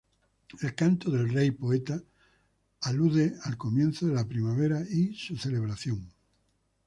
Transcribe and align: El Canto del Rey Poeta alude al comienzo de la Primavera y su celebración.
El 0.63 0.73
Canto 0.73 1.11
del 1.11 1.29
Rey 1.29 1.51
Poeta 1.51 2.01
alude 2.81 3.35
al 3.43 3.55
comienzo 3.55 4.07
de 4.07 4.15
la 4.15 4.27
Primavera 4.27 4.81
y 4.89 5.13
su 5.13 5.37
celebración. 5.37 6.11